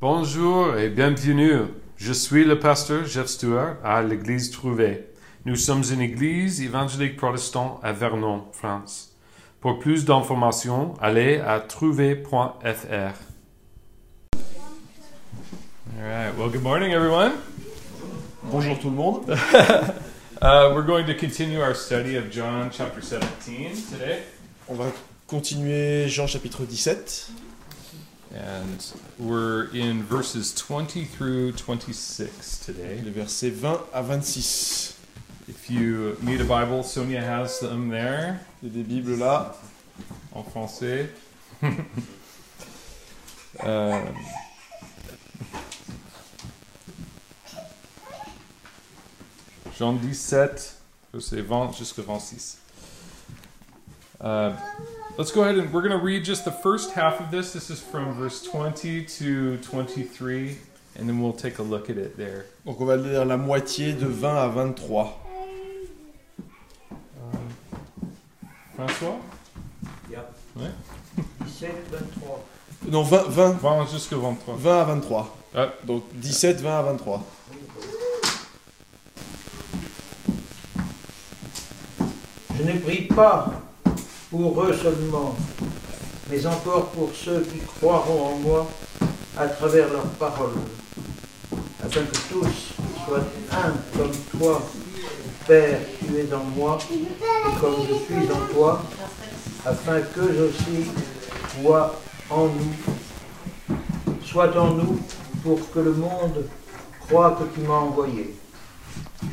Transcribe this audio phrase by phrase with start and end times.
[0.00, 1.60] Bonjour et bienvenue.
[1.96, 5.04] Je suis le pasteur Jeff Stewart à l'église Trouvé.
[5.46, 9.14] Nous sommes une église évangélique protestante à Vernon, France.
[9.60, 12.34] Pour plus d'informations, allez à trouvé.fr.
[15.96, 16.36] All right.
[16.36, 17.32] Well, good morning, everyone.
[18.42, 19.22] Bonjour tout le monde.
[20.42, 24.18] Uh, we're going to continue our study of John chapter 17 today.
[24.68, 24.86] On va
[25.26, 27.30] continuer Jean chapitre 17
[28.34, 28.84] And
[29.18, 33.00] we're in verses 20 through 26 today.
[33.04, 34.96] les versets 20 à 26.
[35.48, 39.54] If you need a Bible, Sonia has them there Il y a des Bibles là.
[40.32, 41.10] en français.
[43.62, 44.02] Euh,
[49.78, 50.76] Jean 17,
[51.12, 52.58] verset 20 jusqu'à 26.
[54.20, 54.52] Uh,
[55.16, 57.52] let's go ahead and we're going to read just the first half of this.
[57.52, 60.56] This is from verse 20 to 23,
[60.96, 62.46] and then we'll take a look at it there.
[62.64, 65.20] Donc on va lire la moitié de 20 à 23.
[68.74, 69.20] François?
[70.10, 70.34] Yep.
[70.56, 70.70] Ouais.
[71.46, 72.44] 17, 23.
[72.88, 74.56] Non, 20, 20, 20 jusqu'à 23.
[74.56, 75.36] 20 à 23.
[75.54, 75.68] Ah.
[75.84, 77.24] Donc 17, 20 à 23.
[82.56, 83.64] Je ne prie pas
[84.36, 85.36] pour eux seulement,
[86.28, 88.66] mais encore pour ceux qui croiront en moi
[89.38, 90.58] à travers leurs paroles,
[91.80, 92.74] afin que tous
[93.06, 94.60] soient un comme toi,
[95.46, 98.82] Père, tu es en moi, et comme je suis en toi,
[99.64, 100.90] afin qu'eux aussi
[101.60, 101.94] soient
[102.28, 103.76] en nous,
[104.24, 104.98] soient en nous,
[105.44, 106.44] pour que le monde
[107.06, 108.34] croit que tu m'as envoyé.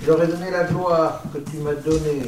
[0.03, 2.21] Je leur ai donné la gloire que tu m'as donnée,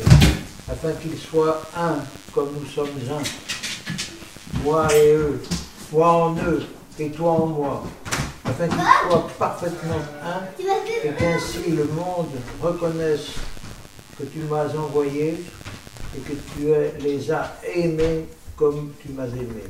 [0.72, 1.98] afin qu'ils soient un
[2.34, 4.59] comme nous sommes un.
[4.64, 5.42] Moi et eux,
[5.89, 6.64] toi en eux
[7.00, 7.84] et toi en moi,
[8.45, 8.78] afin qu'ils
[9.09, 10.42] soient parfaitement un,
[11.04, 12.30] et qu'ainsi le monde
[12.61, 13.28] reconnaisse
[14.17, 15.36] que tu m'as envoyé
[16.16, 19.64] et que tu es- les as aimés comme tu m'as aimé.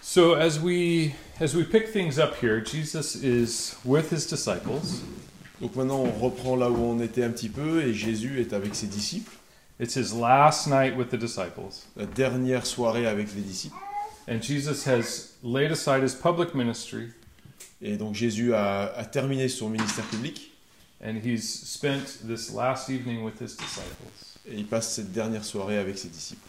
[0.00, 5.02] So as we as we pick things up here, Jesus is with his disciples.
[5.60, 8.74] Donc maintenant on reprend là où on était un petit peu et Jésus est avec
[8.74, 9.30] ses disciples.
[9.82, 11.86] It's his last night with the disciples.
[11.96, 13.74] La dernière soirée avec les disciples.
[14.28, 17.08] And Jesus has laid aside his public ministry
[17.80, 20.52] Et donc Jésus a, a terminé son ministère public
[21.04, 24.38] and he's spent this last evening with his disciples.
[24.48, 26.46] et il passe cette dernière soirée avec ses disciples.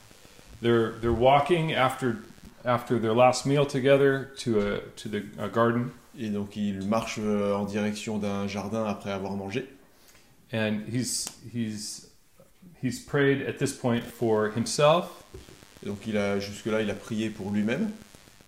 [0.62, 2.18] They're they're walking after
[2.64, 5.90] after their last meal together to a to the a garden
[6.20, 9.68] Et donc il marche euh, en direction d'un jardin après avoir mangé.
[10.54, 12.12] and he's he's
[12.84, 15.24] he's prayed at this point for himself
[15.82, 17.92] Et donc il a jusque-là il a prié pour lui-même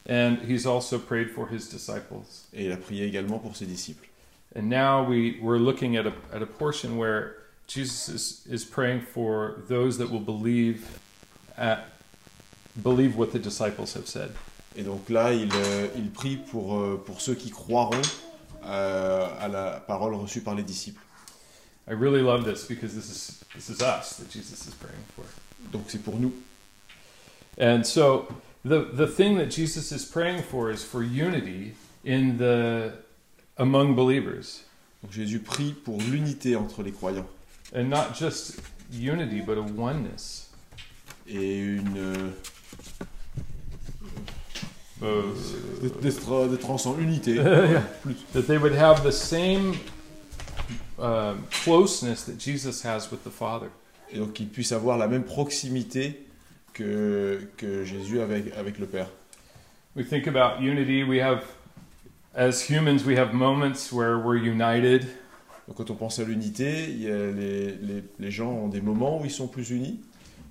[0.08, 2.46] and he's also prayed for his disciples.
[2.54, 4.08] et il a prié également pour ses disciples.
[4.56, 7.36] And now we, we're looking at a, at a portion where
[7.68, 11.00] Jesus is, is praying for those that will believe
[11.58, 11.90] at,
[12.82, 14.32] believe what the disciples have said.
[14.78, 18.02] Et donc là, il, euh, il prie pour, euh, pour ceux qui croiront
[18.66, 21.02] euh, à la parole reçue par les disciples.
[21.88, 25.24] I really love this because this is this is us that Jesus is praying for.
[25.72, 26.34] Donc c'est pour nous.
[27.58, 28.28] And so
[28.64, 32.94] the the thing that Jesus is praying for is for unity in the
[33.58, 34.64] among believers.
[35.04, 37.28] Donc Jésus prie pour l'unité entre les croyants
[37.74, 38.60] And not just
[38.92, 40.50] unity but a oneness.
[41.28, 42.32] et une euh,
[45.02, 45.24] Uh,
[46.02, 47.36] d'être- ensemble, unité.
[48.34, 49.78] that they would have the same
[51.00, 53.70] um, closeness that Jesus has with the Father.
[54.12, 56.26] Et donc qu'ils puissent avoir la même proximité
[56.74, 59.10] que, que Jésus avec, avec le Père.
[59.96, 61.04] We think about unity.
[61.04, 61.44] We have,
[62.36, 65.08] as humans, we have moments where we're united,
[65.68, 69.32] Donc quand on pense à l'unité, les, les, les gens ont des moments où ils
[69.32, 70.00] sont plus unis.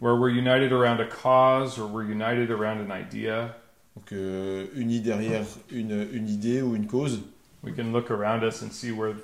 [0.01, 3.55] where we're united around a cause or we're united around an idea.
[3.97, 7.21] Donc euh, unis derrière une, une idée ou une cause.
[7.63, 9.15] We can look around us and see where,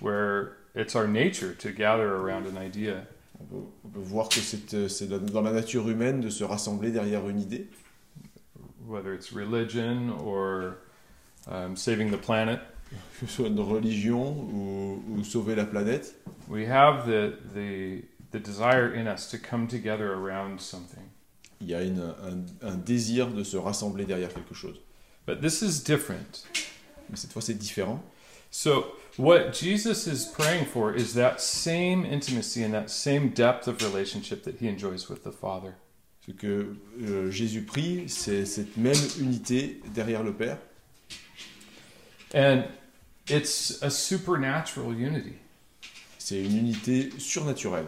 [0.00, 3.06] where it's our nature to gather around an idea.
[3.40, 6.90] On peut, on peut voir que c'est c'est dans la nature humaine de se rassembler
[6.92, 7.66] derrière une idée.
[8.86, 10.76] whether it's religion or
[11.48, 12.60] um, saving the planet.
[13.20, 16.14] que ce soit une religion ou, ou sauver la planète,
[16.48, 21.02] We have the, the, the desire in us to come together around something.
[21.60, 24.78] il y a une- un, un désir de se rassembler derrière quelque chose.
[25.26, 26.44] But this is different.
[27.10, 28.00] Mais cette fois, c'est différent.
[28.52, 28.84] So,
[29.16, 34.44] what Jesus is praying for is that same intimacy and that same depth of relationship
[34.44, 35.74] that he enjoys with the Father.
[36.26, 40.58] Ce que euh, Jésus prie, c'est cette même unité derrière le Père.
[42.34, 42.64] And
[43.28, 45.34] it's a supernatural unity
[46.18, 47.86] C'est une unité surnaturelle.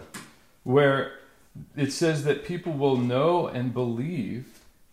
[0.64, 1.12] where
[1.76, 4.44] it says that people will know and believe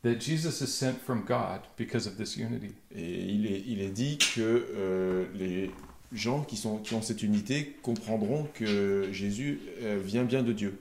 [0.01, 2.73] that Jesus is sent from God because of this unity.
[2.91, 5.69] Et il est, il est dit que euh, les
[6.15, 10.77] gens qui, sont, qui ont cette unité comprendront que Jésus euh, vient bien de Dieu.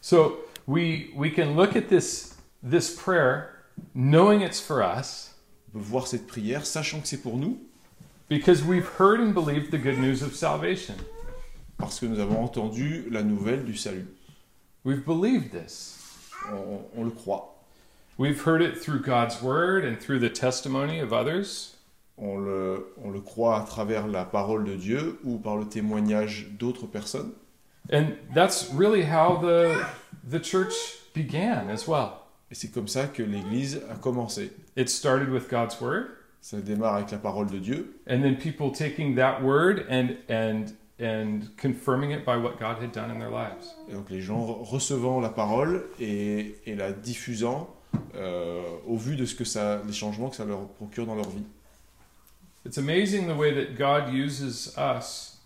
[0.00, 3.50] So we we can look at this this prayer
[3.94, 5.34] knowing it's for us
[5.68, 7.58] On peut voir cette prière, sachant que c'est pour nous,
[8.28, 10.94] because we've heard and believed the good news of salvation.
[11.78, 14.06] parce que nous avons entendu la nouvelle du salut.
[14.84, 15.98] We've believed this.
[16.52, 17.54] On, on le croit.
[18.18, 21.76] We've heard it through God's word and through the testimony of others.
[22.20, 26.48] On le, on le croit à travers la parole de Dieu ou par le témoignage
[26.58, 27.32] d'autres personnes.
[27.92, 29.74] And that's really how the
[30.28, 30.74] the church
[31.14, 32.10] began as well.
[32.50, 34.52] Et c'est comme ça que l'Église a commencé.
[34.76, 36.06] It started with God's word
[36.42, 40.66] Ça démarre avec la parole de Dieu, and then people taking that word and and
[40.98, 43.74] and confirming it by what God had done in their lives.
[43.88, 47.68] et donc les gens recevant la parole et, et la diffusant
[48.14, 51.28] euh, au vu de ce que ça, les changements que ça leur procure dans leur
[51.28, 51.44] vie.
[52.64, 55.38] It's amazing the way that God uses us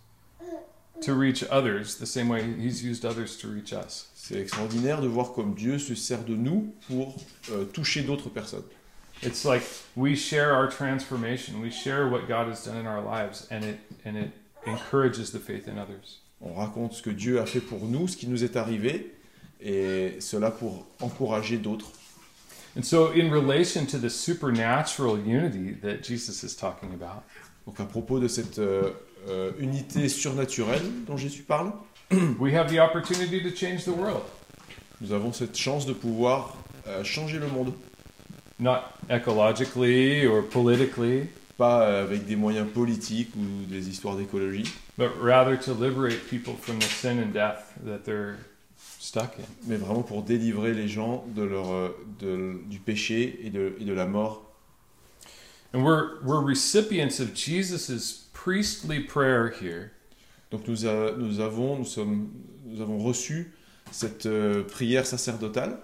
[1.01, 4.09] to reach others the same way he's used others to reach us.
[4.15, 7.15] C'est extraordinaire de voir comme Dieu se sert de nous pour
[7.51, 8.65] euh, toucher d'autres personnes.
[9.23, 9.63] It's like
[9.97, 13.79] we share our transformation, we share what God has done in our lives and it
[14.05, 14.31] and it
[14.67, 16.21] encourages the faith in others.
[16.41, 19.15] On raconte ce que Dieu a fait pour nous, ce qui nous est arrivé,
[19.61, 21.93] et cela pour encourager d'autres.
[22.77, 27.23] And so in relation to the supernatural unity that Jesus is talking about,
[27.67, 28.91] Donc à propos de cette euh,
[29.29, 31.73] euh, unité surnaturelle dont Jésus parle,
[32.39, 34.23] we have the opportunity to change the world.
[35.01, 36.57] nous avons cette chance de pouvoir
[36.87, 37.73] euh, changer le monde.
[38.61, 44.65] Not ecologically or politically, Pas avec des moyens politiques ou des histoires d'écologie,
[44.99, 48.39] but rather to liberate people from the sin and death that they're
[49.67, 51.89] mais vraiment pour délivrer les gens de leur, euh,
[52.21, 54.43] de- du péché et de, et de la mort.
[55.75, 59.91] And we're we're recipients of Jesus' priestly prayer here.
[60.51, 62.29] Donc nous, a- nous, avons, nous, sommes,
[62.65, 63.53] nous avons reçu
[63.91, 65.79] cette euh, prière sacerdotale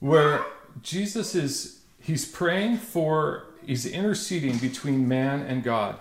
[0.00, 0.40] where
[0.82, 5.96] Jesus is he's praying for he's interceding between man and God.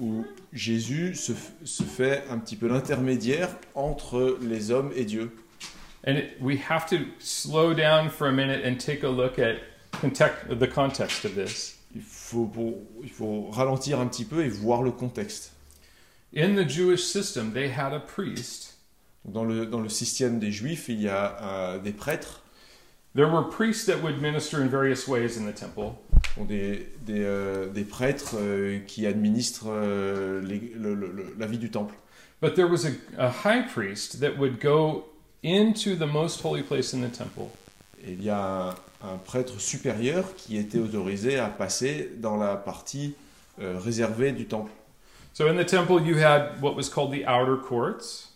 [0.00, 5.30] où Jésus se fait un petit peu l'intermédiaire entre les hommes et Dieu.
[6.04, 9.56] And it, we have to slow down for a minute and take a look at
[9.92, 11.76] context, the context of this.
[11.94, 15.52] Il faut, pour- il faut ralentir un petit peu et voir le contexte.
[16.34, 18.74] In the Jewish system, they had a priest.
[19.24, 22.42] Dans le, dans le système des Juifs, il y a euh, des prêtres,
[23.12, 25.96] There were priests that would minister in various ways in the temple.
[26.38, 31.46] ont des, des, euh, des prêtres euh, qui administrent euh, les- le- le- le- la
[31.46, 31.96] vie du temple.
[32.40, 35.06] But there was a, a high priest that would go
[35.42, 37.50] into the most holy place in the temple.
[38.06, 43.14] Il y a un, prêtre supérieur qui était autorisé à passer dans la partie
[43.60, 44.70] euh, réservée du temple.
[45.32, 48.28] So in the temple, you had what was called the outer courts,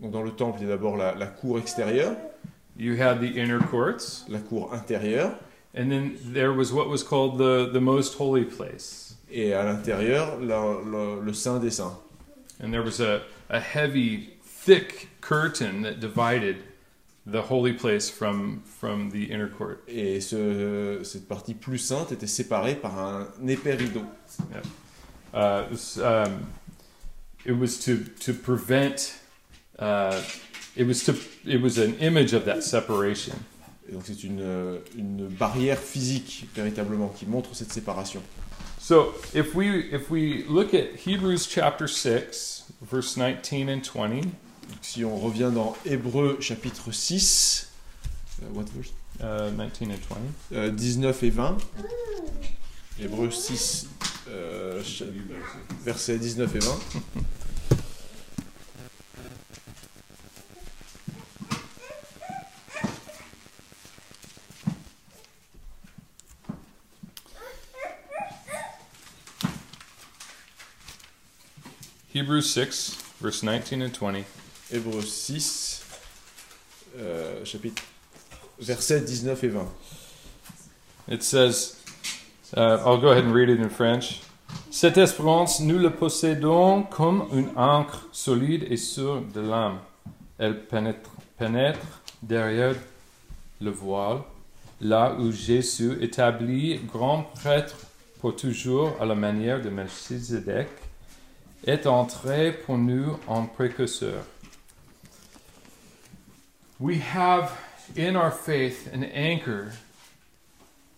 [0.00, 2.16] Donc dans le temple, il y a d'abord la, la cour extérieure,
[2.78, 5.32] you had the inner courts, la cour intérieure,
[5.74, 9.10] and then there was what was called the, the most holy place.
[9.32, 11.98] et à l'intérieur, le, le Saint des Saints.
[12.62, 14.30] And there was a, a heavy,
[14.62, 16.62] thick curtain that divided
[17.24, 19.82] the holy place from, from the inner court.
[19.88, 24.04] Et ce- cette partie plus sainte était séparée par un épais rideau.
[25.32, 26.46] Uh, it, was, um,
[27.46, 29.14] it was to, to prevent,
[29.78, 30.20] uh,
[30.76, 31.14] it, was to,
[31.46, 33.34] it was an image of that separation.
[33.88, 38.22] Et donc c'est une, une barrière physique véritablement qui montre cette séparation.
[38.78, 44.49] So if we, if we look at Hebrews chapter 6, verse 19 and 20, Donc,
[44.82, 47.70] si on revient dans Hébreu chapitre 6,
[48.42, 48.92] euh, what verse?
[49.20, 50.56] Uh, 19 and 20.
[50.56, 51.58] Euh, 19 et 20.
[52.98, 53.86] Hébreu 6,
[54.28, 54.82] euh,
[55.84, 56.78] versets 19 et 20.
[72.12, 74.24] Hebrews 6, verse 19 and 20.
[74.72, 75.82] Hébreu 6,
[76.96, 77.82] euh, chapitre,
[78.60, 79.68] versets 19 et 20.
[81.08, 81.76] It says,
[82.56, 84.20] uh, I'll go ahead and read it in French.
[84.70, 89.78] Cette espérance, nous la possédons comme une encre solide et sûre de l'âme.
[90.38, 92.76] Elle pénètre, pénètre derrière
[93.60, 94.18] le voile,
[94.80, 97.76] là où Jésus, établi grand prêtre
[98.20, 100.68] pour toujours à la manière de Melchizedek,
[101.66, 104.22] est entré pour nous en précurseur.
[106.80, 107.52] We have
[107.94, 109.72] in our faith an anchor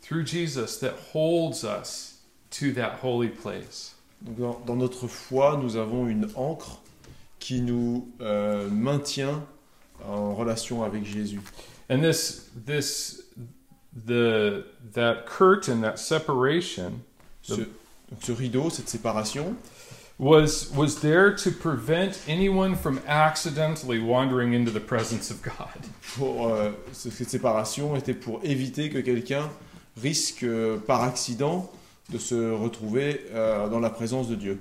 [0.01, 2.21] through Jesus that holds us
[2.53, 3.95] to that holy place.
[4.21, 6.79] Dans, dans notre foi, nous avons une ancre
[7.41, 9.45] qui nous euh, maintient
[10.07, 11.41] en relation avec Jésus.
[11.91, 13.25] And this this
[14.07, 17.03] the that curtain, that separation
[17.43, 17.69] Ce, donc,
[18.21, 19.57] ce rideau, cette séparation,
[20.19, 25.87] was was there to prevent anyone from accidentally wandering into the presence of God.
[26.17, 29.49] pour, euh, cette séparation était pour éviter que quelqu'un
[30.01, 31.71] risque euh, par accident
[32.11, 34.59] de se retrouver euh, dans la présence de Dieu.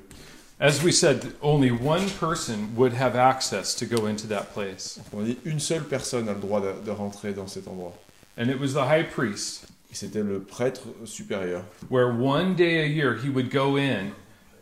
[0.59, 4.99] As we said, only one person would have access to go into that place.
[5.11, 7.93] On dit une seule personne a le droit de, de rentrer dans cet endroit.
[8.37, 11.63] And it was the high priest, Et c'était le prêtre supérieur.
[11.89, 14.11] where one day a year he would go in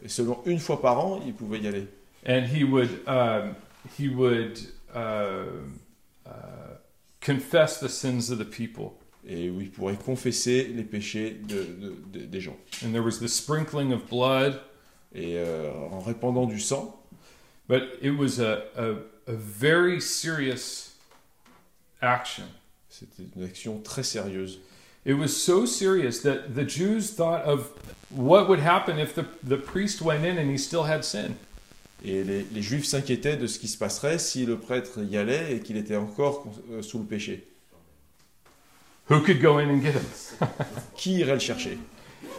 [0.03, 1.87] Et seulement une fois par an, il pouvait y aller.
[2.27, 3.55] and he would um,
[3.97, 4.59] he would
[4.93, 5.45] uh,
[6.25, 6.29] uh,
[7.21, 8.93] confess the sins of the people.
[9.27, 12.55] Et où il pourrait confesser les péchés de- de- de- des gens.
[12.83, 14.59] And there was the sprinkling of blood,
[15.13, 17.01] Et euh, en répandant du sang,
[17.67, 18.91] but it was a, a,
[19.27, 20.91] a very serious
[22.01, 22.45] action.
[22.89, 24.59] c'était une action très sérieuse.
[25.09, 27.71] It was so serious that the Jews thought of
[28.11, 31.35] what would happen if the, the priest went in and he still had sin.
[32.05, 35.55] Et les, les Juifs s'inquiétaient de ce qui se passerait si le prêtre y allait
[35.55, 37.47] et qu'il était encore euh, sous le péché.
[39.09, 40.05] Who could go in and get him?
[40.95, 41.79] Qui irait le chercher?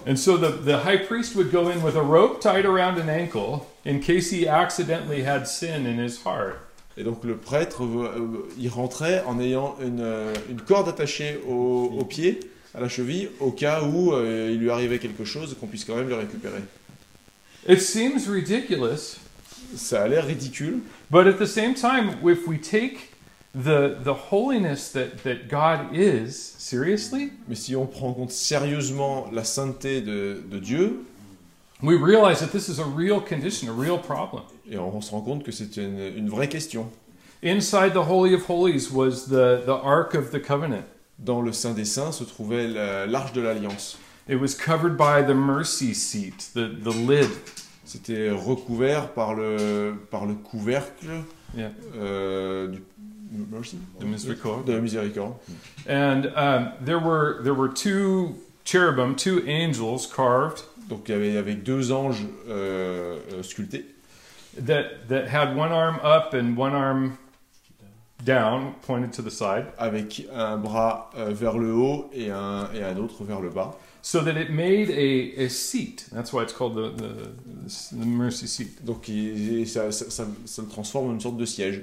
[0.07, 3.09] And so the, the high priest would go in with a rope tied around an
[3.09, 6.61] ankle in case he accidentally had sin in his heart.
[6.97, 11.97] Et donc le prêtre euh, y rentrait en ayant une, euh, une corde attachée au,
[11.99, 12.39] au pied,
[12.75, 15.97] à la cheville, au cas où euh, il lui arrivait quelque chose qu'on puisse quand
[15.97, 16.61] même le récupérer.
[17.69, 19.19] It seems ridiculous,
[19.77, 23.11] Ça a l'air ridicule, but at the same time, if we take
[23.55, 29.31] the, the holiness that, that God is seriously, mais si on prend en compte sérieusement
[29.33, 31.05] la sainteté de, de Dieu,
[31.83, 34.43] we realize that this is a real condition, a real problem.
[34.71, 36.89] et on, se rend compte que c'est une, une vraie question.
[37.43, 40.85] Inside the Holy of Holies was the, the Ark of the Covenant.
[41.25, 43.99] Dans le Saint des Saints se trouvait la- l'arche de l'Alliance.
[44.29, 47.29] It was covered by the mercy seat, the, the lid.
[47.85, 51.07] C'était recouvert par le, par le couvercle
[51.57, 51.71] Yeah.
[51.97, 52.81] euh, du,
[53.51, 54.65] merci The miséricorde.
[54.67, 55.35] de la miséricorde.
[55.89, 61.37] And um, there were there were two cherubim, two angels carved Donc il y avait,
[61.37, 63.85] avec deux anges euh, sculptés
[64.65, 67.17] that that had one arm up and one arm
[68.25, 72.83] down, pointed to the side, avec un bras euh, vers le haut et un, et
[72.83, 73.77] un autre vers le bas.
[74.03, 76.07] so that it made a, a seat.
[76.11, 78.83] That's why it's called the the, the mercy seat.
[78.85, 81.83] Donc il- ça, ça, ça- ça le transforme en une sorte de siège.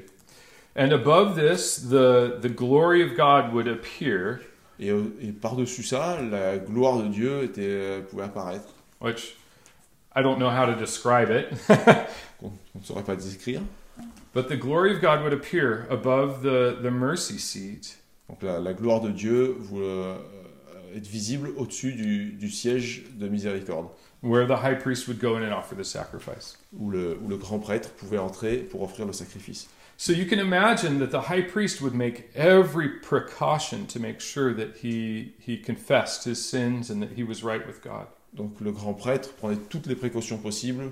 [0.75, 4.39] And above this, the the glory of God would appear,
[4.79, 8.67] Et, et par-dessus ça, la gloire de Dieu était, euh, pouvait apparaître.
[9.01, 9.35] which
[10.15, 11.47] I don't know how to describe it.
[12.39, 13.61] qu'on ne saurait pas décrire.
[14.37, 17.97] But the glory of God would appear above the, the mercy seat,
[18.29, 20.15] Donc la, la gloire de Dieu vous, euh,
[20.95, 23.89] est visible au-dessus du, du siège de miséricorde,
[24.21, 26.55] where the high priest would go in and offer the sacrifice.
[26.71, 29.69] où le, où le grand prêtre pouvait entrer pour offrir le sacrifice.
[29.97, 34.53] So you can imagine that the high priest would make every precaution to make sure
[34.53, 38.05] that he, he confessed his sins and that he was right with God.
[38.33, 40.91] Donc le grand prêtre prenait toutes les précautions possibles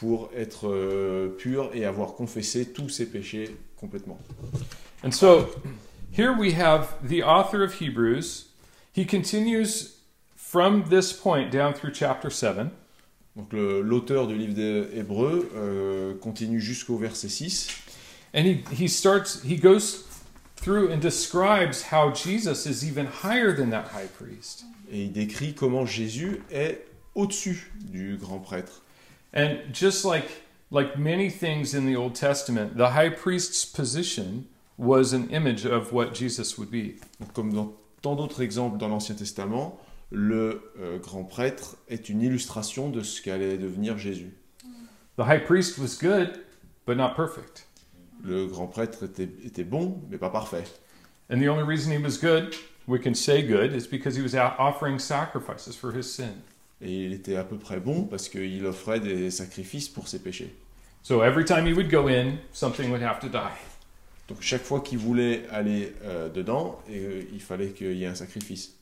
[0.00, 4.18] pour être euh, pur et avoir confessé tous ses péchés complètement.
[5.04, 5.50] And so
[6.16, 8.46] here we have the author of Hebrews.
[8.96, 9.98] He continues
[10.36, 12.68] from this point down through chapter 7.
[13.36, 17.68] Donc l'auteur du livre des Hébreux euh, continue jusqu'au verset 6
[18.34, 20.06] And he, he starts, he goes
[20.56, 24.64] through and describes how Jesus is even higher than that high priest.
[24.90, 28.82] et il décrit comment Jésus est au-dessus du grand prêtre.
[29.32, 30.28] And just like,
[30.70, 35.92] like many things in the Old Testament, the high priest's position was an image of
[35.92, 36.96] what Jesus would be.
[37.34, 37.72] Comme dans
[38.02, 39.78] tant d'autres exemples dans l'Ancien Testament,
[40.10, 44.32] le euh, grand prêtre est une illustration de ce qu'allait devenir Jésus.
[45.16, 46.40] The high priest was good,
[46.86, 47.66] but not perfect.
[48.24, 50.64] Le grand prêtre était, était bon, mais pas parfait.
[51.30, 52.54] And the only reason he was good,
[52.86, 56.42] we can say good, is because he was offering sacrifices for his sin.
[56.82, 60.54] Et il était à peu près bon parce qu'il offrait des sacrifices pour ses péchés.
[61.02, 63.56] So every time he would go in, something would have to die.
[64.28, 68.06] Donc chaque fois qu'il voulait aller euh, dedans, et, euh, il fallait qu'il y ait
[68.06, 68.76] un sacrifice.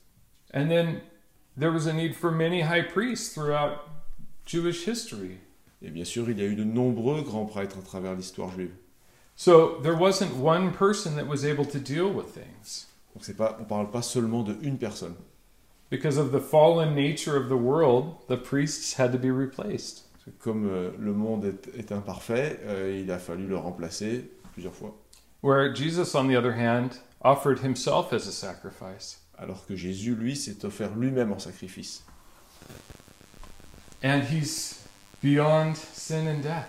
[0.52, 1.00] And then
[1.58, 3.80] there was a need for many high priests throughout
[4.46, 5.38] Jewish history.
[5.80, 8.72] Et bien sûr, il y a eu de nombreux grands prêtres à travers l'histoire juive.
[9.36, 12.86] So there wasn't one person that was able to deal with things.
[13.14, 15.14] Donc c'est pas, on parle pas seulement de une personne.
[15.90, 20.02] Because of the fallen nature of the world, the priests had to be replaced.
[20.40, 24.94] Comme euh, le monde est, est imparfait, euh, il a fallu le remplacer plusieurs fois.
[25.40, 29.20] Where Jesus, on the other hand, offered himself as a sacrifice.
[29.38, 32.02] Alors que Jésus, lui, s'est offert lui-même en sacrifice.
[34.02, 34.84] And he's
[35.22, 36.68] beyond sin and death.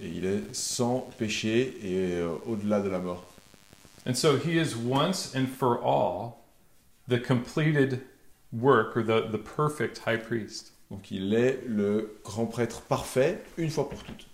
[0.00, 3.26] Et il est sans péché et euh, au-delà de la mort.
[4.06, 6.38] And so he is once and for all
[7.06, 8.00] the completed
[8.52, 10.72] work or the, the perfect high priest.
[10.90, 14.26] Donc il est le grand prêtre parfait une fois pour toutes.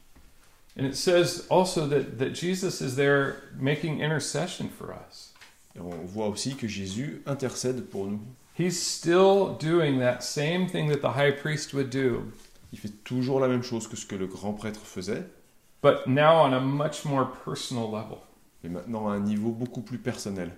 [0.78, 5.32] And it says also that, that Jesus is there making intercession for us.
[5.75, 8.20] Et on voit aussi que Jésus intercède pour nous.
[8.58, 12.32] He's still doing that same thing that the high priest would do,
[12.73, 15.25] Il fait toujours la même chose que ce que le grand prêtre faisait,
[15.82, 18.18] but now on a much more personal level.
[18.62, 20.50] mais maintenant à un niveau beaucoup plus personnel.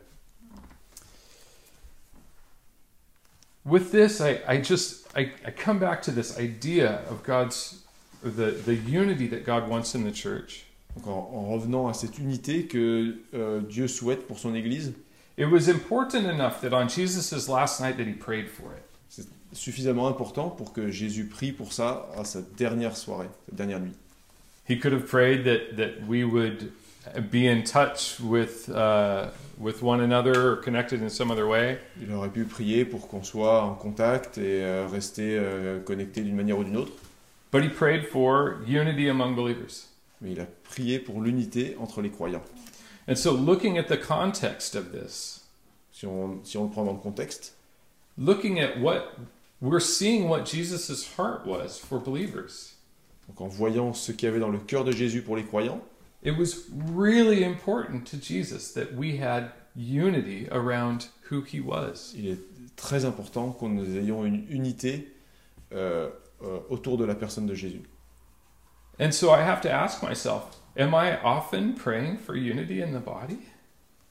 [3.69, 7.83] With this, I, I just I, I come back to this idea of God's
[8.23, 10.65] the, the unity that God wants in the church.
[10.97, 14.95] Donc en, en revenant à cette unité que euh, Dieu souhaite pour son Église,
[15.37, 18.83] It was important enough that on Jesus' last night that he prayed for it.
[19.09, 23.79] c'est suffisamment important pour que Jésus prie pour ça à sa dernière soirée, sa dernière
[23.79, 23.95] nuit.
[24.69, 26.73] He could have prayed that, that we would
[27.31, 31.79] be in touch with, uh, with one another or connected in some other way?
[32.01, 36.37] Il aurait pu prier pour qu'on soit en contact et euh, rester euh, connecté d'une
[36.37, 36.93] manière ou d'une autre,
[37.51, 39.87] But he prayed for unity among believers.
[40.21, 42.43] mais il a prié pour l'unité entre les croyants.
[43.09, 45.45] And so, looking at the context of this,
[45.93, 47.55] Si on, si on le prend dans le contexte,
[48.17, 49.17] looking at what
[49.61, 52.75] we're seeing what Jesus' heart was for believers,
[53.29, 55.81] donc en voyant ce qu'il y avait dans le cœur de Jésus pour les croyants,
[56.23, 62.15] it was really important to Jesus that we had unity around who he was.
[62.17, 62.39] il est
[62.77, 65.09] très important que nous ayons une unité
[65.73, 66.09] euh,
[66.43, 67.83] euh, autour de la personne de Jésus.
[69.01, 73.05] And so, I have to ask myself am I often praying for unity in the
[73.05, 73.39] body?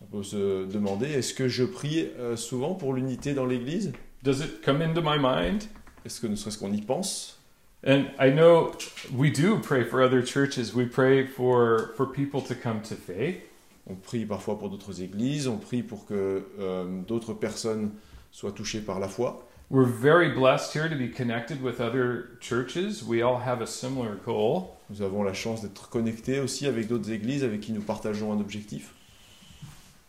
[0.02, 3.94] On peut se demander, est-ce que je prie euh, souvent pour l'unité dans l'Église?
[4.24, 5.64] Does it come into my mind?
[6.06, 7.37] Est-ce que ne serait-ce qu'on y pense?
[7.84, 8.74] And I know
[9.14, 10.74] we do pray for other churches.
[10.74, 13.44] We pray for, for people to come to faith.
[13.90, 17.92] On prie parfois pour d'autres églises, on prie pour que euh, d'autres personnes
[18.32, 19.48] soient touchées par la foi.
[19.70, 23.04] We're very blessed here to be connected with other churches.
[23.04, 24.78] We all have a similar goal.
[24.90, 28.40] Nous avons la chance d'être connectés aussi avec d'autres églises avec qui nous partageons un
[28.40, 28.94] objectif.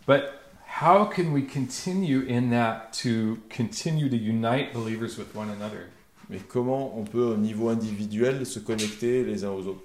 [0.07, 0.41] But
[0.81, 5.89] how can we continue in that to continue to unite believers with one another?
[6.31, 9.83] Mais comment on peut au niveau individuel se connecter les uns aux autres?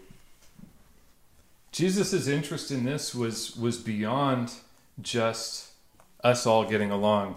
[1.72, 4.52] Jesus' interest in this was, was beyond
[5.02, 5.72] just
[6.24, 7.36] us all getting along.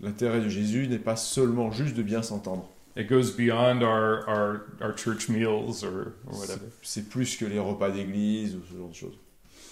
[0.00, 2.68] L'intérêt de Jésus n'est pas seulement juste de bien s'entendre.
[2.96, 6.66] It goes beyond our, our, our church meals or, or whatever.
[6.82, 9.16] C'est plus que les repas d'église ou ce genre de choses.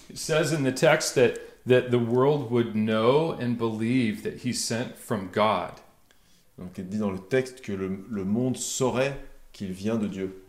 [0.08, 1.34] It says in the text that,
[1.66, 5.80] that the world would know and believe that he sent from God.
[6.58, 9.18] Donc il dit dans le texte que le, le monde saurait
[9.52, 10.42] qu'il vient de Dieu.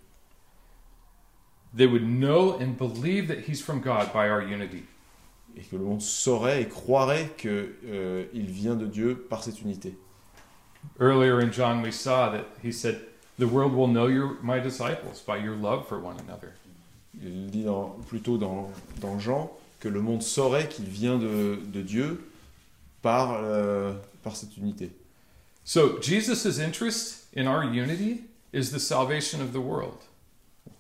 [1.76, 4.84] They would know and believe that he's from God by our unity.
[5.56, 9.98] Et que le monde saurait et croirait qu'il vient de Dieu par cette unité.
[11.00, 13.02] Earlier in John, we saw that he said,
[13.38, 16.54] The world will know you're my disciples by your love for one another.
[17.22, 21.82] Il dit dans, plutôt dans, dans Jean que le monde saurait qu'il vient de, de
[21.82, 22.30] Dieu
[23.02, 23.94] par, euh,
[24.24, 24.92] par cette unité.
[25.68, 30.06] So, Jesus' interest in our unity is the salvation of the world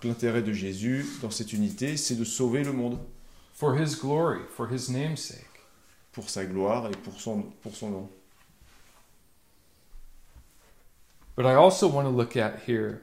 [0.01, 2.97] l'intérêt de Jésus dans cette unité, c'est de sauver le monde
[3.51, 5.65] for his glory, for his name's sake.
[6.13, 8.09] pour sa gloire et pour son, pour son nom.
[11.35, 13.01] But I also want to look at here,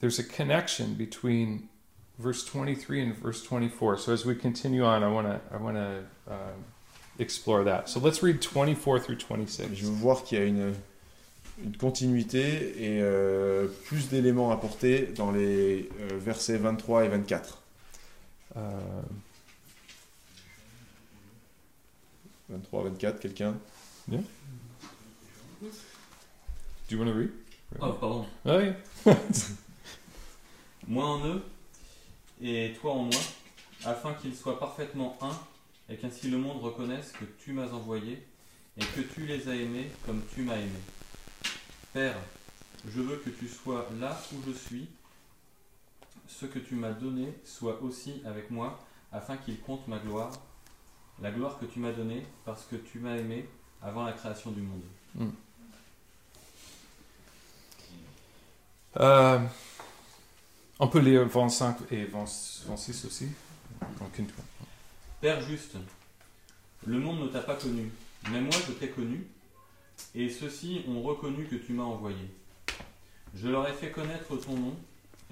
[0.00, 1.70] there's a connection between
[2.18, 3.96] verse 23 and verse 24.
[3.96, 6.64] So as we continue on, I want to I want to um,
[7.18, 7.88] explore that.
[7.88, 9.82] So let's read 24 through Je 26.
[9.82, 10.74] veux voir qu'il y a une,
[11.62, 12.38] une continuité
[12.78, 17.62] et euh, plus d'éléments apportés dans les euh, versets 23 et 24.
[18.54, 18.62] Um,
[22.50, 23.54] 23, 24, quelqu'un?
[24.08, 24.18] Do
[26.90, 27.30] you want to read?
[27.80, 28.26] Oh, pardon.
[28.44, 28.74] Oh, yeah.
[30.88, 31.42] Moi en eux
[32.42, 33.20] et toi en moi,
[33.84, 35.30] afin qu'ils soient parfaitement un,
[35.92, 38.26] et qu'ainsi le monde reconnaisse que tu m'as envoyé
[38.78, 40.80] et que tu les as aimés comme tu m'as aimé.
[41.92, 42.16] Père,
[42.88, 44.88] je veux que tu sois là où je suis,
[46.26, 48.80] ce que tu m'as donné soit aussi avec moi,
[49.12, 50.32] afin qu'il compte ma gloire,
[51.20, 53.46] la gloire que tu m'as donnée parce que tu m'as aimé
[53.82, 55.30] avant la création du monde.
[58.98, 59.38] Euh,
[60.78, 62.24] on peut lire 25 et 20
[62.66, 63.28] 26 aussi.
[65.22, 65.76] Père juste,
[66.84, 67.92] le monde ne t'a pas connu,
[68.28, 69.24] mais moi je t'ai connu,
[70.16, 72.28] et ceux-ci ont reconnu que tu m'as envoyé.
[73.36, 74.74] Je leur ai fait connaître ton nom,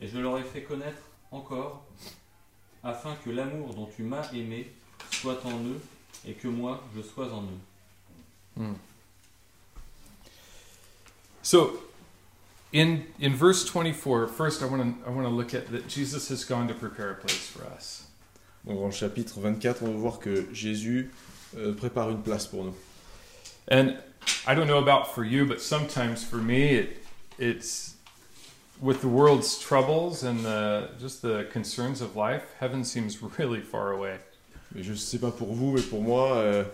[0.00, 1.84] et je leur ai fait connaître encore,
[2.84, 4.70] afin que l'amour dont tu m'as aimé
[5.10, 5.80] soit en eux,
[6.24, 8.74] et que moi je sois en eux.
[11.42, 11.82] So,
[12.72, 16.28] in in verse 24, first I want to I want to look at that Jesus
[16.28, 18.09] has gone to prepare a place for us.
[18.64, 21.10] Donc, dans le chapitre 24, on va voir que Jésus
[21.56, 22.74] euh, prépare une place pour nous.
[23.70, 23.94] And
[24.46, 27.04] I don't know about for you, but sometimes for me, it,
[27.38, 27.96] it's
[28.80, 33.92] with the world's troubles and the, just the concerns of life, heaven seems really far
[33.92, 34.18] away.
[34.74, 36.64] Mais je ne sais pas pour vous, mais pour moi, euh,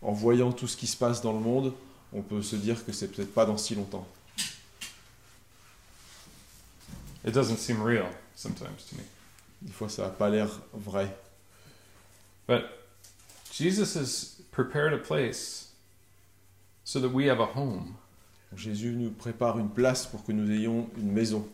[0.00, 1.72] en voyant tout ce qui se passe dans le monde,
[2.12, 4.06] on peut se dire que c'est peut-être pas dans si longtemps.
[7.24, 9.02] It doesn't seem real sometimes to me.
[9.62, 11.14] Des fois, ça n'a pas l'air vrai.
[13.50, 15.68] Jesus has prepared a place
[16.84, 17.96] so that we have a home.
[18.56, 21.44] Jésus nous prépare une place pour que nous ayons une maison.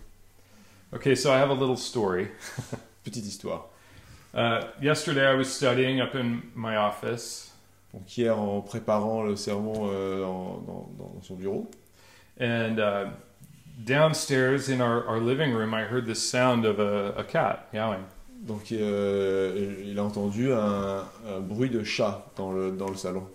[0.93, 2.29] Okay, so I have a little story.
[3.05, 3.65] Petite histoire.
[4.35, 7.51] Uh, yesterday I was studying up in my office,
[7.95, 11.71] Donc hier, en préparant le sermon euh, en- dans, dans son bureau,
[12.39, 13.07] and uh,
[13.85, 18.05] downstairs in our, our living room, I heard the sound of a, a cat meowing.
[18.39, 23.27] Donc euh, il a entendu un, un bruit de chat dans le, dans le salon.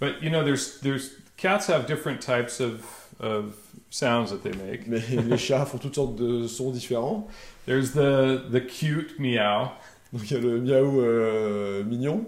[0.00, 2.82] But you know, there's there's cats have different types of
[3.20, 3.54] of
[3.90, 4.86] sounds that they make.
[4.86, 7.28] Mais les chats font toutes sortes de sons différents.
[7.66, 9.72] There's the the cute meow,
[10.12, 12.24] Donc il y a le miaou euh, mignon,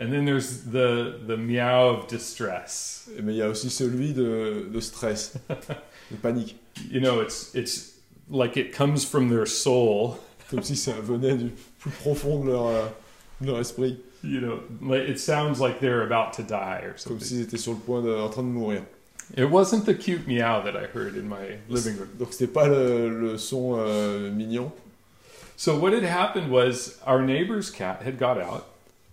[0.00, 3.10] and then there's the the meow of distress.
[3.22, 5.34] mais il y a aussi celui de, de stress,
[6.10, 6.56] de panique.
[6.90, 7.96] You know, it's it's
[8.30, 10.18] like it comes from their soul.
[10.50, 12.86] Comme si ça venait du plus profond de leur, euh,
[13.40, 13.98] de leur esprit.
[14.22, 17.78] You know, it sounds like they're about to die or Comme s'ils étaient sur le
[17.78, 18.82] point de, en train de mourir.
[19.36, 22.08] It wasn't the cute meow that I heard in my living room.
[22.18, 24.72] Donc c'était pas le, le son euh, mignon.
[25.56, 28.64] So what had happened was our neighbor's cat had got out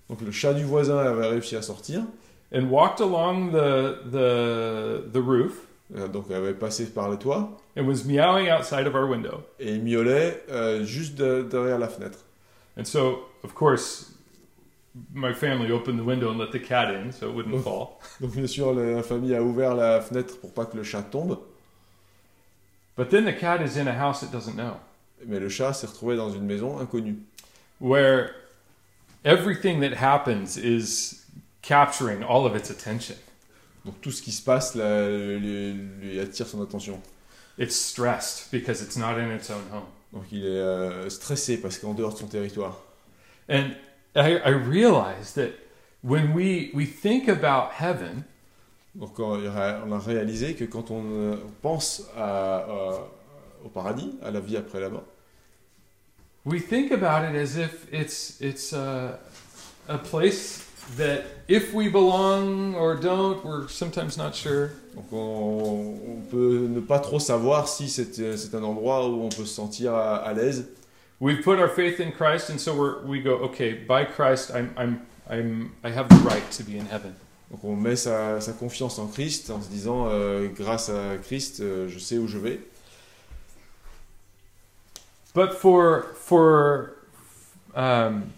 [0.10, 2.04] Donc le chat du voisin avait réussi à sortir.
[2.52, 7.86] and walked along the the the roof donc elle avait passé par les toits and
[7.88, 9.43] was meowing outside of our window.
[9.60, 12.19] et il miaulait euh, juste de- derrière la fenêtre.
[12.78, 14.12] And so, of course,
[15.13, 17.62] my family opened the window and let the cat in so it wouldn't Oh.
[17.62, 18.00] fall.
[18.19, 21.38] Donc bien sûr la famille a ouvert la fenêtre pour pas que le chat tombe.
[22.97, 24.78] But then the cat is in a house it doesn't know,
[25.26, 27.17] Mais le chat s'est retrouvé dans une maison inconnue.
[27.80, 28.32] where
[29.23, 31.23] everything that happens is
[31.62, 33.15] capturing all of its attention.
[33.88, 37.02] Donc tout ce qui se passe là, lui, lui attire son attention.
[37.58, 39.86] It's stressed because it's not in its own home.
[40.13, 42.78] Donc il est euh, stressé parce qu'en dehors de son territoire.
[43.50, 43.71] And
[44.15, 45.52] I, I realized that
[46.04, 48.23] when we, we think about heaven,
[48.93, 53.08] Donc on a on a réalisé que quand on euh, pense à- à-
[53.63, 55.06] au paradis, à la vie après la mort,
[56.45, 59.19] we think about it as if it's, it's a,
[59.88, 60.63] a place
[60.95, 64.71] that if we belong or don't, we're sometimes not sure.
[64.95, 69.30] donc on, on peut ne pas trop savoir si c'est c'est un endroit où on
[69.30, 70.65] peut se sentir à, à l'aise.
[71.19, 74.71] We've put our faith in Christ, and so we're, we go, okay, by Christ, I'm,
[74.78, 77.15] I'm, I'm, I have the right to be in heaven.
[77.50, 81.62] Donc on met sa, sa confiance en Christ en se disant euh, grâce à Christ,
[81.62, 82.60] euh, je sais où je vais.
[85.34, 86.89] But for, for,
[87.76, 88.32] um,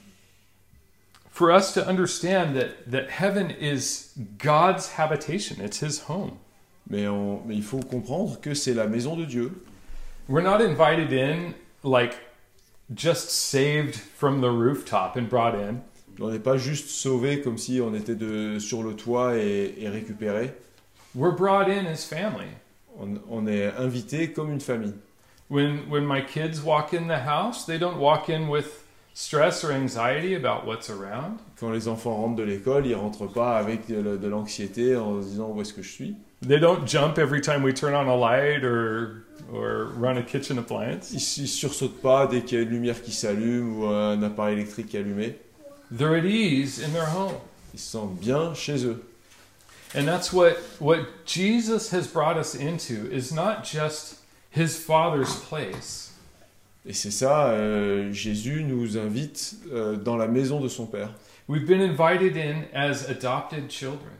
[1.39, 6.38] for us to understand that, that heaven is God's habitation, it's His home.
[6.89, 9.52] Mais, on- mais il faut comprendre que c'est la maison de Dieu.
[10.28, 12.13] We're not invited in like
[12.93, 15.82] just saved from the rooftop and brought in.
[16.19, 19.88] On n'est pas juste sauvé comme si on était de, sur le toit et, et
[19.88, 20.52] récupéré.
[21.15, 22.49] We're brought in as family.
[22.99, 24.93] On, on est invité comme une famille.
[25.49, 28.79] When when my kids walk in the house, they don't walk in with
[29.20, 31.40] stress or anxiety about what's around.
[31.60, 35.28] Quand les enfants rentrent de l'école, ils rentrent pas avec de, de l'anxiété en se
[35.28, 36.16] disant où est-ce que je suis.
[36.42, 40.58] They don't jump every time we turn on a light or or run a kitchen
[40.58, 41.12] appliance.
[41.12, 44.54] Ils, ils sursautent pas dès qu'il y a une lumière qui s'allume ou un appareil
[44.54, 45.36] électrique qui est allumé.
[45.92, 47.36] They're at ease in their home.
[47.74, 49.04] Ils se sentent bien chez eux.
[49.96, 56.09] And that's what what Jesus has brought us into is not just his father's place,
[56.86, 61.13] Et c'est ça, euh, Jésus nous invite euh, dans la maison de son Père.
[61.48, 64.12] We've been invited in as adopted children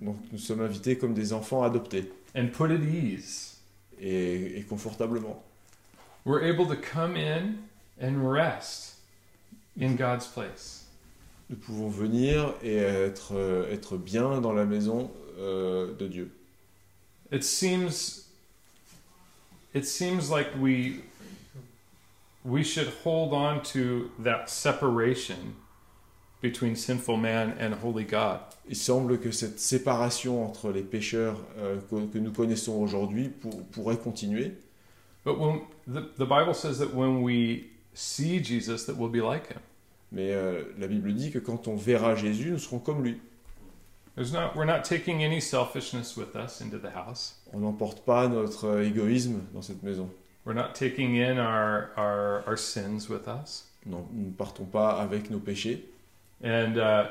[0.00, 3.54] Donc nous sommes invités comme des enfants adoptés and put at ease.
[4.00, 5.42] et, et confortablement.
[6.24, 7.58] We're able to come in
[8.00, 8.96] and rest
[9.78, 10.86] in God's place.
[11.50, 16.30] Nous pouvons venir et être, euh, être bien dans la maison euh, de Dieu.
[17.30, 18.26] It seems
[19.74, 21.02] it seems like we
[22.44, 25.56] we should hold on to that separation
[26.42, 28.40] between sinful man and holy God.
[28.68, 33.62] Il semble que cette séparation entre les pécheurs euh, que, que nous connaissons aujourd'hui pour-
[33.72, 34.52] pourrait continuer.
[35.24, 39.46] But when the, the Bible says that when we see Jesus that we'll be like
[39.48, 39.60] him.
[40.12, 43.20] Mais euh, la Bible dit que quand on verra Jésus, nous serons comme lui.
[44.16, 47.36] There's not we're not taking any selfishness with us into the house.
[47.54, 50.08] On n'emporte pas notre euh, égoïsme dans cette maison.
[50.44, 53.64] We're not taking in our our, our sins with us.
[53.86, 55.80] Non, nous ne partons pas avec nos péchés.
[56.42, 57.08] And uh,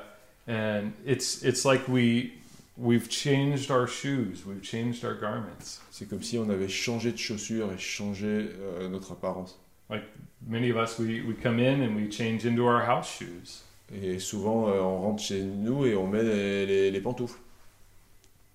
[0.47, 2.33] and it's it's like we
[2.77, 5.79] we've changed our shoes, we've changed our garments.
[5.91, 9.55] C'est comme si on avait changé de chaussures et changé euh, notre apparence.
[9.89, 10.03] Like
[10.45, 13.61] Many of us we, we come in and we change into our house shoes.
[13.93, 17.37] Et souvent, euh, on rentre chez nous et on met les, les- les pantoufles.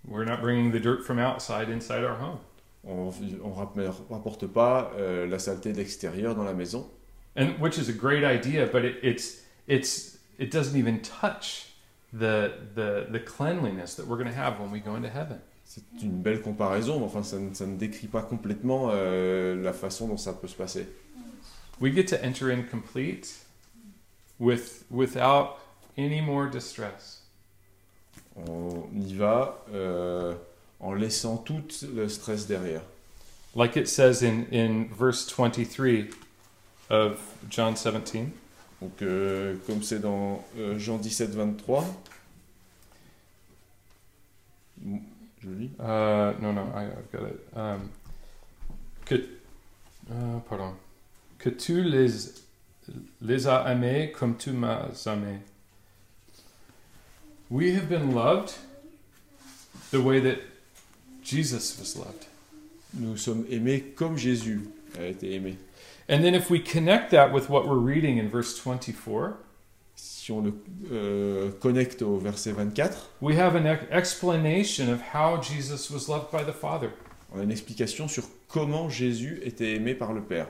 [0.06, 2.40] We're not bringing the dirt from outside inside our home.
[2.84, 3.12] On
[3.76, 6.88] ne rapporte pas euh, la saleté de l'extérieur dans la maison.
[7.36, 11.66] And which is a great idea, but it, it's it's it doesn't even touch
[12.12, 15.38] the the the cleanliness that we're going to have when we go into heaven.
[15.64, 19.74] C'est une belle comparaison, mais enfin, ça, ne- ça ne décrit pas complètement euh, la
[19.74, 20.88] façon dont ça peut se passer.
[21.80, 23.44] We get to enter in complete
[24.40, 25.58] with without
[25.98, 27.22] any more distress.
[28.36, 30.34] On y va euh,
[30.80, 31.62] en laissant tout
[31.94, 32.82] le stress derrière.
[33.54, 36.10] Like it says in in verse 23
[36.90, 38.32] of John 17.
[38.80, 41.84] Donc, euh, comme c'est dans euh, Jean 17, 23.
[44.82, 44.98] Mm,
[45.42, 45.70] Je lis.
[45.78, 47.40] Uh, no, no, I, I've got it.
[47.56, 47.90] Um,
[49.04, 49.14] que,
[50.10, 50.74] uh, pardon.
[51.38, 52.08] Que tu les,
[53.20, 55.40] les as aimés comme tu m'as aimé.
[57.50, 58.54] We have been loved
[59.90, 60.38] the way that
[61.28, 62.26] Jesus was loved.
[62.94, 64.60] Nous sommes aimés comme Jésus
[64.98, 65.56] a été aimé.
[66.08, 69.36] And then if we connect that with what we're reading in verse 24,
[69.94, 70.52] Si on le
[70.92, 76.44] euh, connecte au verset 24, we have an explanation of how Jesus was loved by
[76.44, 76.92] the Father.
[77.32, 80.46] on a une explication sur comment Jésus était aimé par le Père.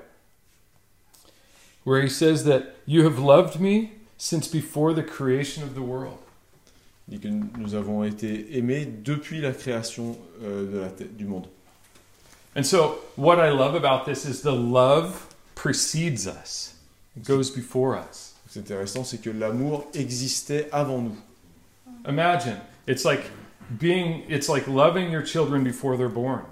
[1.84, 6.18] Where he says that you have loved me since before the creation of the world.
[7.08, 11.46] Dit que nous avons été aimés depuis la création euh, de la te- du monde.
[12.56, 16.74] And so, what I love about this is the love precedes us,
[17.16, 18.34] it goes before us.
[18.48, 21.16] C'est intéressant, c'est que l'amour existait avant nous.
[22.06, 23.22] Imagine, it's like
[23.78, 26.42] being, it's like loving your children before they're born,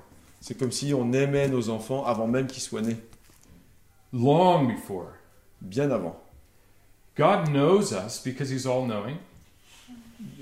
[0.40, 2.96] C'est comme si on aimait nos enfants avant même qu'ils soient nés,
[4.12, 5.12] long before.
[5.60, 6.16] bien avant.
[7.16, 9.16] God knows us because He's all knowing,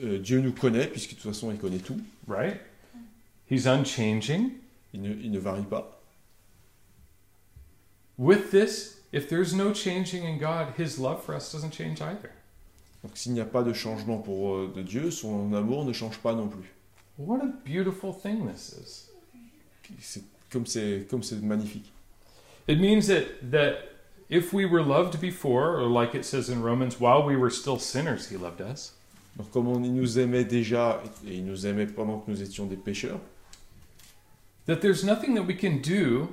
[0.02, 2.00] Euh, Dieu nous connaît, puisque de toute façon il connaît tout.
[2.26, 2.60] right?
[3.50, 4.52] He's unchanging.
[4.92, 6.00] Il ne, il ne varie pas.
[8.16, 12.30] With this, if there's no changing in God, His love for us doesn't change either.
[13.02, 16.18] Donc s'il n'y a pas de changement pour euh, de Dieu, son amour ne change
[16.18, 16.72] pas non plus.
[17.18, 19.10] What a beautiful thing this is.
[20.00, 21.92] C'est comme c'est comme c'est magnifique.
[22.66, 23.74] It means that that
[24.30, 27.78] if we were loved before, or like it says in Romans, while we were still
[27.78, 28.92] sinners, he loved us.
[29.36, 32.66] Donc comme on, il nous aimait déjà et il nous aimait pendant que nous étions
[32.66, 33.20] des pécheurs,
[34.66, 36.28] That there's nothing that we can do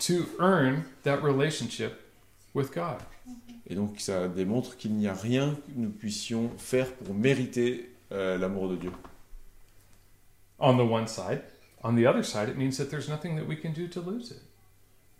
[0.00, 1.94] to earn that relationship
[2.54, 2.98] with God.
[3.66, 8.38] et donc ça démontre qu'il n'y a rien que nous puissions faire pour mériter euh,
[8.38, 8.92] l'amour de Dieu.
[10.60, 11.42] On the one side,
[11.82, 14.30] on the other side, it means that there's nothing that we can do to lose
[14.30, 14.40] it.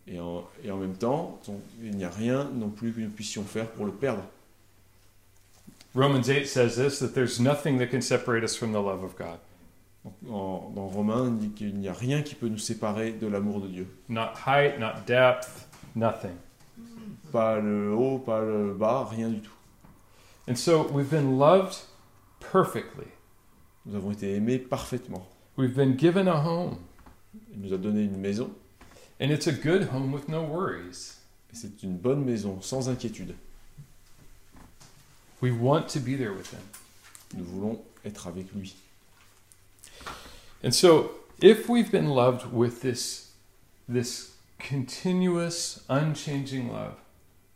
[0.07, 3.11] Et en, et en même temps, on- il n'y a rien non plus que nous
[3.11, 4.23] puissions faire pour le perdre.
[5.99, 9.17] Romans 8 says this that there's nothing that can separate us from the love of
[9.17, 9.41] God.
[10.31, 13.61] En- dans Romains, on dit qu'il n'y a rien qui peut nous séparer de l'amour
[13.61, 13.89] de Dieu.
[14.09, 16.37] Not height, not depth, nothing.
[17.33, 19.51] Pas le haut, pas le bas, rien du tout.
[20.49, 21.77] And so we've been loved
[22.39, 23.09] perfectly.
[23.85, 25.27] Nous avons été aimés parfaitement.
[25.57, 26.79] We've been given a home.
[27.53, 28.51] Il nous a donné une maison,
[29.21, 31.17] And it's a good home with no worries.
[31.53, 33.35] et c'est une bonne maison, sans inquiétude.
[35.41, 36.63] We want to be there with Him.
[37.35, 38.75] Nous voulons être avec lui.
[40.63, 43.33] And so, if we've been loved with this,
[43.89, 46.97] this continuous, unchanging love,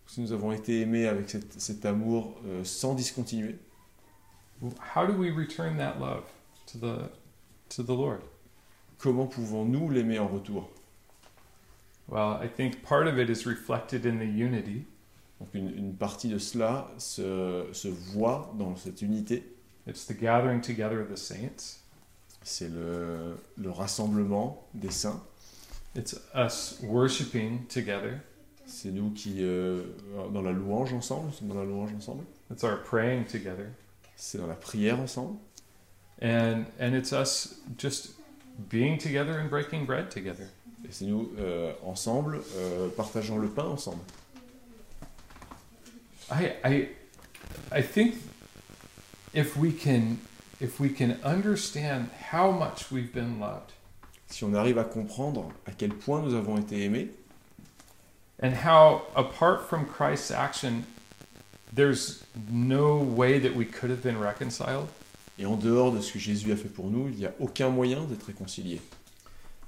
[0.06, 3.56] Si nous avons été aimés avec cet, cet amour euh, sans discontinuer,
[4.94, 6.24] how do we return that love
[6.66, 7.08] to the,
[7.70, 8.20] to the Lord?
[9.02, 10.68] comment pouvons-nous l'aimer en retour
[12.08, 14.84] Well, I think part of it is reflected in the unity.
[15.42, 19.42] Donc une, une partie de cela se, se voit dans cette unité.
[19.88, 21.80] It's the gathering together of the saints.
[22.44, 25.20] C'est le, le rassemblement des saints.
[25.96, 28.20] It's us worshiping together.
[28.66, 29.82] C'est nous qui, euh,
[30.32, 32.22] dans la louange ensemble, dans la louange ensemble.
[32.52, 33.66] It's our praying together.
[34.14, 35.38] C'est dans la prière ensemble.
[36.22, 38.14] And and it's us just
[38.70, 40.46] being together and breaking bread together.
[40.84, 44.02] Et c'est nous, euh, ensemble, euh, partageant le pain ensemble.
[46.32, 46.88] I I
[47.70, 48.14] I think
[49.34, 50.18] if we can
[50.60, 53.72] if we can understand how much we've been loved
[54.28, 57.10] Si on arrive à comprendre à quel point nous avons été aimés,
[58.42, 60.84] and how apart from Christ's action
[61.70, 64.88] there's no way that we could have been reconciled,
[65.38, 67.68] et en dehors de ce que Jésus a fait pour nous, il n'y a aucun
[67.68, 68.80] moyen d'être réconcilié.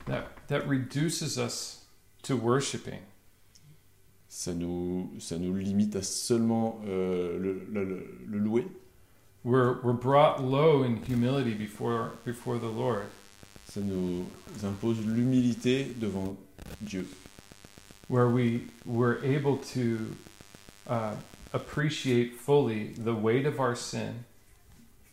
[0.07, 1.85] that that reduces us
[2.23, 3.01] to worshiping.
[4.37, 8.67] Ça nous, ça nous limite à seulement euh, le, le- le- le louer.
[9.45, 13.05] We're we're brought low in humility before before the Lord.
[13.71, 14.25] Ça nous
[14.65, 16.37] impose l'humilité devant
[16.81, 17.07] Dieu.
[18.09, 19.99] where we were able to
[20.89, 21.15] uh,
[21.53, 24.15] appreciate fully the weight of our sin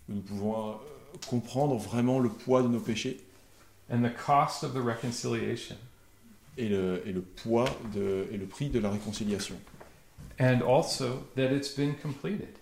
[0.10, 0.74] Nous pouvons euh,
[1.30, 3.20] comprendre vraiment le poids de nos péchés
[3.88, 5.78] and the cost of the reconciliation,
[6.58, 9.56] et le, et le poids de, et le prix de la réconciliation.
[10.40, 12.58] and also that it's been completed.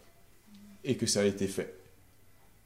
[0.84, 1.73] Et que ça a été fait.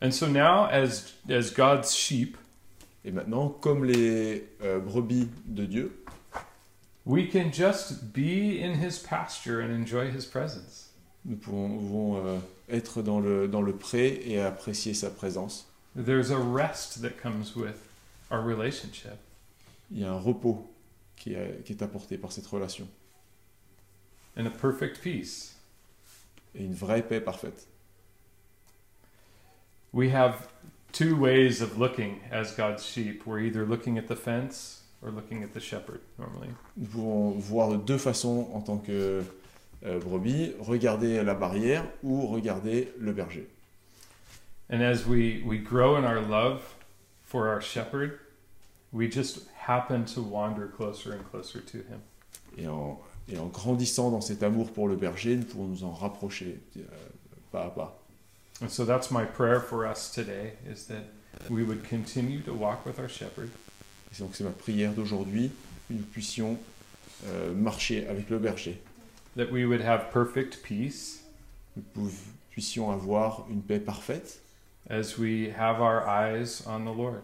[0.01, 2.37] And so now, as as God's sheep,
[3.05, 6.03] Et maintenant, comme les euh, brebis de Dieu,
[7.05, 10.89] we can just be in His pasture and enjoy His presence.
[11.25, 12.37] nous pouvons, euh,
[12.69, 15.67] être dans le, dans le pré et apprécier sa présence.
[15.95, 17.75] There's a rest that comes with
[18.31, 19.17] our relationship,
[19.91, 20.65] Il y a un repos
[21.23, 22.85] qui est, qui est apporté par cette relation.
[24.35, 25.55] and a perfect peace.
[26.55, 27.67] Et une vraie paix parfaite.
[29.93, 30.47] We have
[30.91, 33.25] two ways of looking as God's sheep.
[33.25, 36.49] We're either looking at the fence or looking at the shepherd normally.
[36.77, 39.23] Nous pouvons voir de deux façons en tant que
[39.85, 43.47] euh, brebis, regarder la barrière ou regarder le berger.
[44.69, 46.75] And as we, we grow in our love
[47.23, 48.19] for our shepherd,
[48.93, 51.99] we just happen to wander closer and closer to him.
[52.57, 55.91] Et en, et en grandissant dans cet amour pour le berger, nous pouvons nous en
[55.91, 56.81] rapprocher euh,
[57.51, 57.99] pas à pas.
[58.61, 61.03] And so that's my prayer for us today is that
[61.49, 63.49] we would continue to walk with our shepherd,
[64.13, 65.49] Et donc c'est ma prière d'aujourd'hui,
[65.87, 66.57] que nous puissions
[67.25, 68.79] euh, marcher avec le berger.
[69.35, 71.23] that we would have perfect peace
[71.95, 72.11] Nous
[72.51, 74.39] puissions avoir une paix parfaite,
[74.91, 77.23] as we have our eyes on the Lord.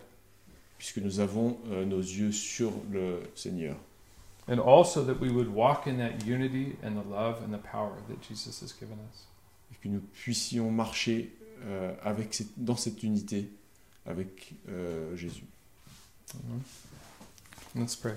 [0.79, 3.75] Puisque nous avons euh, nos yeux sur le Seigneur.
[4.47, 7.93] And also that we would walk in that unity and the love and the power
[8.09, 9.27] that Jesus has given us.
[9.71, 11.31] Et que nous puissions marcher
[11.67, 13.49] euh, avec cette- dans cette unité
[14.07, 15.43] avec euh, Jésus.
[16.33, 16.61] Mhm.
[17.83, 18.15] Let's pray.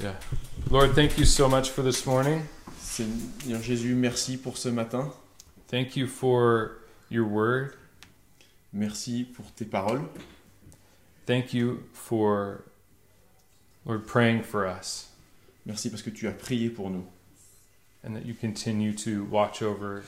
[0.00, 0.14] Yeah.
[0.70, 2.42] Lord, thank you so much for this morning.
[2.80, 5.12] Seigneur Jésus, merci pour ce matin.
[5.68, 6.78] Thank you for
[7.10, 7.72] your word.
[8.72, 10.02] Merci pour tes paroles.
[11.26, 12.64] Thank you for,
[13.84, 15.06] Lord, praying for us
[15.66, 17.04] Merci parce que tu as prié pour nous.
[18.04, 20.04] and that you continue to watch over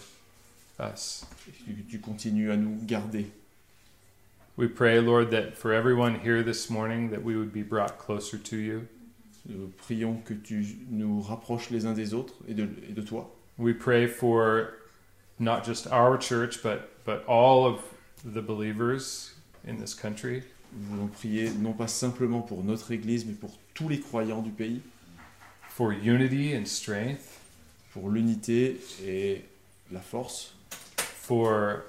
[0.79, 1.27] us.
[1.69, 3.27] Et que tu continues à nous garder.
[4.57, 8.39] We pray, Lord, that for everyone here this morning, that we would be brought closer
[8.39, 8.89] to you.
[9.49, 13.27] Nous prions que tu nous rapproches les uns des autres et de, et de toi.
[13.59, 14.75] We pray for
[15.39, 17.83] not just our church, but, but all of
[18.25, 19.35] the believers
[19.67, 20.43] in this country.
[20.73, 24.51] Nous voulons prier non pas simplement pour notre Église, mais pour tous les croyants du
[24.51, 24.81] pays,
[25.69, 27.41] for unity and strength,
[27.93, 29.45] pour l'unité et
[29.91, 30.55] la force,
[30.97, 31.83] for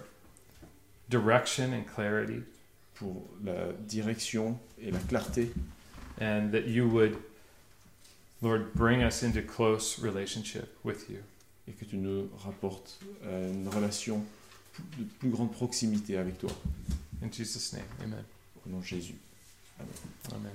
[1.09, 2.41] direction and clarity,
[2.95, 5.51] pour la direction et la clarté,
[6.19, 7.17] and that you would,
[8.41, 11.19] Lord, bring us into close relationship with you.
[11.67, 14.23] et que tu nous rapportes à une relation
[14.97, 16.51] de plus grande proximité avec toi.
[17.23, 18.23] In Jesus' name, amen.
[18.65, 19.15] Au nom de Jésus.
[20.31, 20.51] Amen.